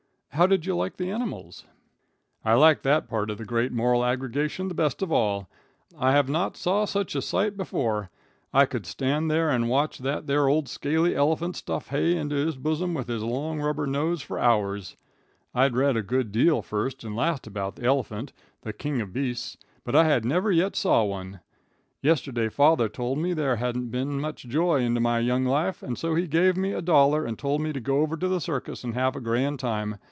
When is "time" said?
29.59-29.97